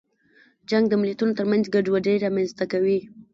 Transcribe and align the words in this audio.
جنګ 0.69 0.85
د 0.89 0.93
ملتونو 1.01 1.37
ترمنځ 1.39 1.65
ګډوډي 1.73 2.15
رامنځته 2.25 2.65
کوي. 2.71 2.99